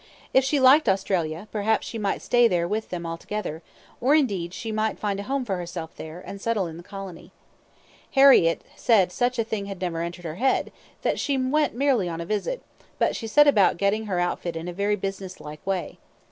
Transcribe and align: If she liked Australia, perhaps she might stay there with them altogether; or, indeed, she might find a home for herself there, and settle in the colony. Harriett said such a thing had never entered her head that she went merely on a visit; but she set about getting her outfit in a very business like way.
If 0.33 0.43
she 0.43 0.59
liked 0.59 0.89
Australia, 0.89 1.47
perhaps 1.51 1.85
she 1.85 1.99
might 1.99 2.23
stay 2.23 2.47
there 2.47 2.67
with 2.67 2.89
them 2.89 3.05
altogether; 3.05 3.61
or, 4.01 4.15
indeed, 4.15 4.51
she 4.51 4.71
might 4.71 4.97
find 4.97 5.19
a 5.19 5.29
home 5.29 5.45
for 5.45 5.57
herself 5.57 5.93
there, 5.95 6.19
and 6.25 6.41
settle 6.41 6.65
in 6.65 6.77
the 6.77 6.81
colony. 6.81 7.31
Harriett 8.13 8.63
said 8.75 9.11
such 9.11 9.37
a 9.37 9.43
thing 9.43 9.67
had 9.67 9.79
never 9.79 10.01
entered 10.01 10.25
her 10.25 10.37
head 10.41 10.71
that 11.03 11.19
she 11.19 11.37
went 11.37 11.75
merely 11.75 12.09
on 12.09 12.19
a 12.19 12.25
visit; 12.25 12.63
but 12.97 13.15
she 13.15 13.27
set 13.27 13.45
about 13.47 13.77
getting 13.77 14.07
her 14.07 14.19
outfit 14.19 14.55
in 14.55 14.67
a 14.67 14.73
very 14.73 14.95
business 14.95 15.39
like 15.39 15.63
way. 15.67 15.99